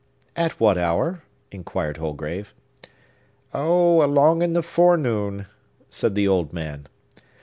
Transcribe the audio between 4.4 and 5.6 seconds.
in the forenoon,"